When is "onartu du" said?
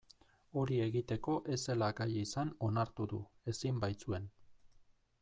2.71-3.21